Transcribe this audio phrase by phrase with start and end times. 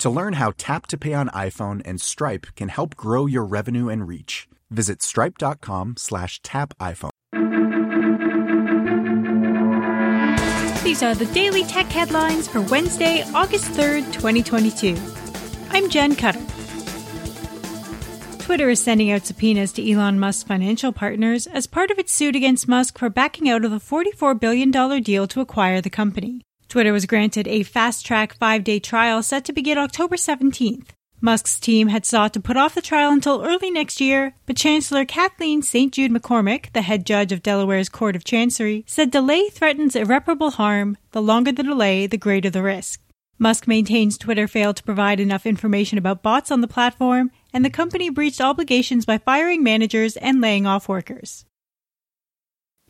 [0.00, 3.88] To learn how Tap to Pay on iPhone and Stripe can help grow your revenue
[3.88, 7.10] and reach, visit stripe.com slash tap iPhone.
[10.84, 14.96] These are the daily tech headlines for Wednesday, August 3rd, 2022.
[15.70, 16.40] I'm Jen Cutter.
[18.38, 22.36] Twitter is sending out subpoenas to Elon Musk's financial partners as part of its suit
[22.36, 24.70] against Musk for backing out of the $44 billion
[25.02, 26.42] deal to acquire the company.
[26.68, 30.88] Twitter was granted a fast track five day trial set to begin October 17th.
[31.20, 35.04] Musk's team had sought to put off the trial until early next year, but Chancellor
[35.04, 35.92] Kathaleen St.
[35.92, 40.96] Jude McCormick, the head judge of Delaware's Court of Chancery, said delay threatens irreparable harm.
[41.12, 43.00] The longer the delay, the greater the risk.
[43.38, 47.70] Musk maintains Twitter failed to provide enough information about bots on the platform, and the
[47.70, 51.46] company breached obligations by firing managers and laying off workers.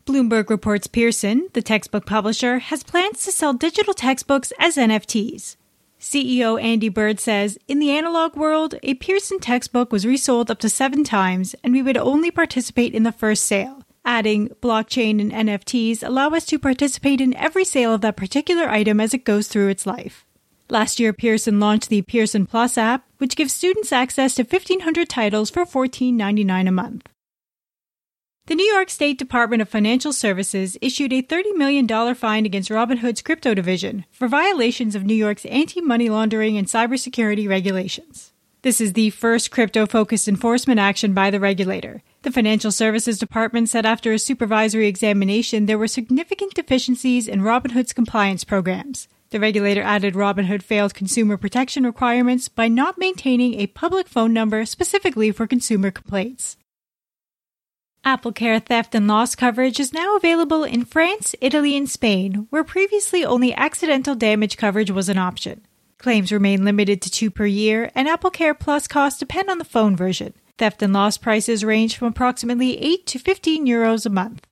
[0.09, 5.55] Bloomberg reports Pearson, the textbook publisher, has plans to sell digital textbooks as NFTs.
[5.99, 10.67] CEO Andy Bird says, In the analog world, a Pearson textbook was resold up to
[10.67, 13.83] seven times, and we would only participate in the first sale.
[14.03, 18.99] Adding, blockchain and NFTs allow us to participate in every sale of that particular item
[18.99, 20.25] as it goes through its life.
[20.71, 25.51] Last year, Pearson launched the Pearson Plus app, which gives students access to 1,500 titles
[25.51, 27.07] for $14.99 a month.
[28.49, 33.21] The New York State Department of Financial Services issued a $30 million fine against Robinhood's
[33.21, 38.33] crypto division for violations of New York's anti money laundering and cybersecurity regulations.
[38.63, 42.01] This is the first crypto focused enforcement action by the regulator.
[42.23, 47.93] The Financial Services Department said after a supervisory examination there were significant deficiencies in Robinhood's
[47.93, 49.07] compliance programs.
[49.29, 54.65] The regulator added Robinhood failed consumer protection requirements by not maintaining a public phone number
[54.65, 56.57] specifically for consumer complaints.
[58.05, 63.25] AppleCare theft and loss coverage is now available in France, Italy, and Spain, where previously
[63.25, 65.65] only accidental damage coverage was an option.
[65.97, 69.97] Claims remain limited to two per year, and AppleCare Plus costs depend on the phone
[69.97, 70.33] version.
[70.57, 74.45] Theft and loss prices range from approximately 8 to 15 euros a month.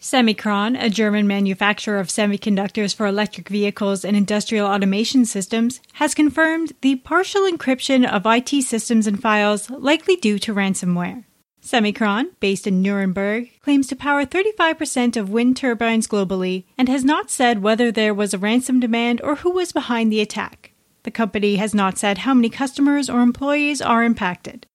[0.00, 6.72] Semikron, a German manufacturer of semiconductors for electric vehicles and industrial automation systems, has confirmed
[6.80, 11.24] the partial encryption of IT systems and files likely due to ransomware.
[11.62, 17.30] Semikron, based in Nuremberg, claims to power 35% of wind turbines globally and has not
[17.30, 20.72] said whether there was a ransom demand or who was behind the attack.
[21.02, 24.66] The company has not said how many customers or employees are impacted.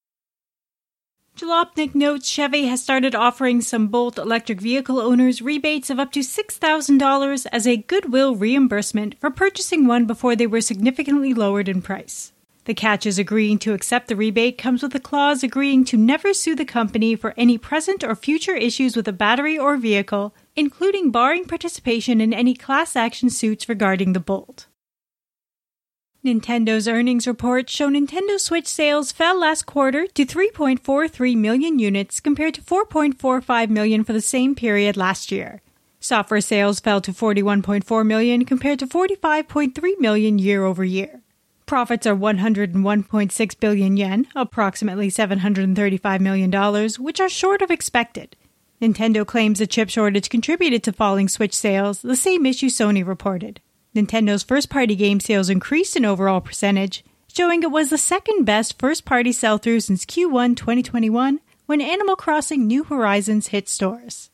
[1.35, 6.22] Jalopnik notes Chevy has started offering some Bolt electric vehicle owners rebates of up to
[6.22, 12.31] $6,000 as a goodwill reimbursement for purchasing one before they were significantly lowered in price.
[12.66, 16.34] The catch is agreeing to accept the rebate comes with a clause agreeing to never
[16.34, 21.12] sue the company for any present or future issues with a battery or vehicle, including
[21.12, 24.66] barring participation in any class action suits regarding the Bolt.
[26.26, 32.56] Nintendo's earnings report show Nintendo Switch sales fell last quarter to 3.43 million units compared
[32.56, 35.61] to 4.45 million for the same period last year.
[36.00, 41.22] Software sales fell to 41.4 million compared to 45.3 million year over year.
[41.66, 48.35] Profits are 101.6 billion yen, approximately $735 million, which are short of expected.
[48.79, 53.62] Nintendo claims the chip shortage contributed to falling Switch sales, the same issue Sony reported.
[53.96, 57.03] Nintendo's first party game sales increased in overall percentage,
[57.34, 62.16] showing it was the second best first party sell through since Q1 2021, when Animal
[62.16, 64.29] Crossing New Horizons hit stores.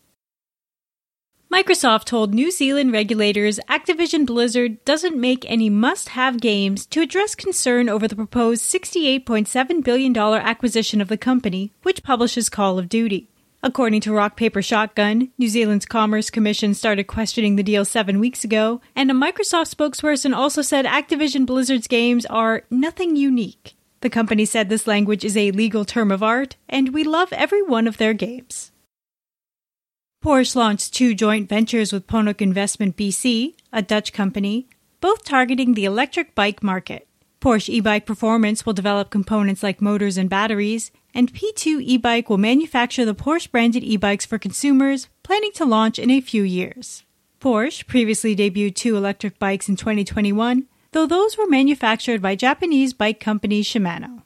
[1.52, 7.36] Microsoft told New Zealand regulators Activision Blizzard doesn't make any must have games to address
[7.36, 13.28] concern over the proposed $68.7 billion acquisition of the company, which publishes Call of Duty.
[13.62, 18.46] According to Rock Paper Shotgun, New Zealand's Commerce Commission started questioning the deal seven weeks
[18.46, 23.76] ago, and a Microsoft spokesperson also said Activision Blizzard's games are nothing unique.
[24.00, 27.62] The company said this language is a legal term of art, and we love every
[27.62, 28.72] one of their games.
[30.24, 34.68] Porsche launched two joint ventures with Ponooc Investment BV, a Dutch company,
[35.00, 37.08] both targeting the electric bike market.
[37.42, 43.04] Porsche e-bike performance will develop components like motors and batteries, and P2 e-bike will manufacture
[43.04, 47.04] the Porsche branded e-bikes for consumers, planning to launch in a few years.
[47.40, 53.20] Porsche previously debuted two electric bikes in 2021, though those were manufactured by Japanese bike
[53.20, 54.22] company Shimano.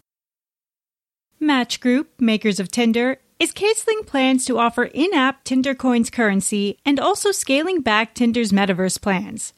[1.39, 6.77] Match Group, makers of Tinder, is canceling plans to offer in app Tinder Coins currency
[6.85, 9.53] and also scaling back Tinder's metaverse plans.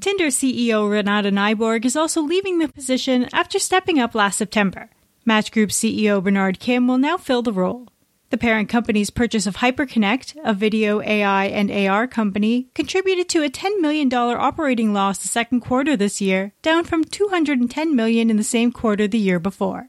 [0.00, 4.90] Tinder CEO Renate Nyborg is also leaving the position after stepping up last September.
[5.24, 7.88] Match Group CEO Bernard Kim will now fill the role.
[8.30, 13.48] The parent company's purchase of Hyperconnect, a video AI and AR company, contributed to a
[13.48, 18.42] $10 million operating loss the second quarter this year, down from 210 million in the
[18.42, 19.88] same quarter the year before.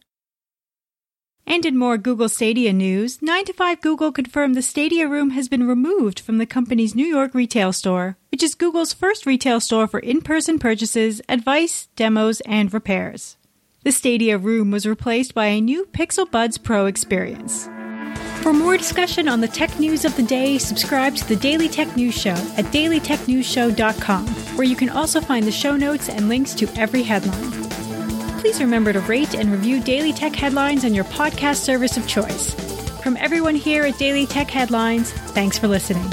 [1.50, 5.48] And in more Google Stadia news, 9 to 5 Google confirmed the Stadia room has
[5.48, 9.88] been removed from the company's New York retail store, which is Google's first retail store
[9.88, 13.38] for in person purchases, advice, demos, and repairs.
[13.84, 17.70] The Stadia room was replaced by a new Pixel Buds Pro experience.
[18.42, 21.96] For more discussion on the tech news of the day, subscribe to the Daily Tech
[21.96, 24.28] News Show at dailytechnewsshow.com,
[24.58, 27.67] where you can also find the show notes and links to every headline
[28.48, 32.54] please remember to rate and review Daily Tech Headlines on your podcast service of choice.
[33.04, 36.10] From everyone here at Daily Tech Headlines, thanks for listening.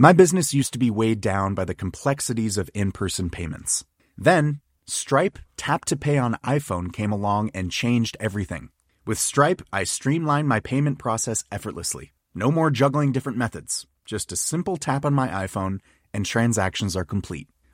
[0.00, 3.84] My business used to be weighed down by the complexities of in person payments.
[4.16, 8.70] Then, Stripe Tap to Pay on iPhone came along and changed everything.
[9.06, 12.12] With Stripe, I streamlined my payment process effortlessly.
[12.34, 15.78] No more juggling different methods, just a simple tap on my iPhone,
[16.12, 17.46] and transactions are complete.